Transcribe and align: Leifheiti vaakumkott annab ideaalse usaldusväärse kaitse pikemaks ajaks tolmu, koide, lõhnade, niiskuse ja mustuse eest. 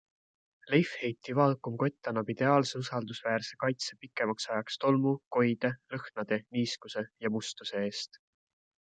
Leifheiti 0.73 1.33
vaakumkott 1.39 2.07
annab 2.11 2.31
ideaalse 2.33 2.79
usaldusväärse 2.85 3.57
kaitse 3.63 3.97
pikemaks 4.05 4.49
ajaks 4.55 4.79
tolmu, 4.85 5.13
koide, 5.37 5.71
lõhnade, 5.97 6.41
niiskuse 6.57 7.05
ja 7.27 7.31
mustuse 7.37 7.83
eest. 7.91 8.19